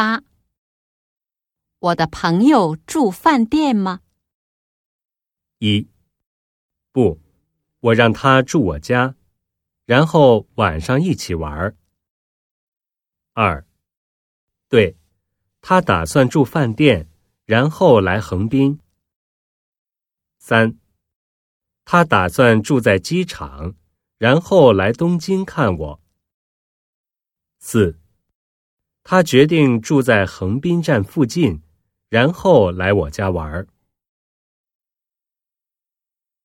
[0.00, 0.22] 八，
[1.80, 4.00] 我的朋友住饭店吗？
[5.58, 5.88] 一，
[6.92, 7.20] 不，
[7.80, 9.16] 我让他住我家，
[9.86, 11.76] 然后晚上一起玩儿。
[13.32, 13.66] 二，
[14.68, 14.96] 对，
[15.60, 17.08] 他打算住饭店，
[17.44, 18.78] 然后来横滨。
[20.38, 20.78] 三，
[21.84, 23.74] 他打算住在机场，
[24.16, 26.00] 然后来东京看我。
[27.58, 27.98] 四，
[29.10, 31.62] 他决定住在横滨站附近，
[32.10, 33.66] 然后来我家玩儿。